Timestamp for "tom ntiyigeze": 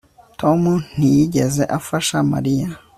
0.39-1.63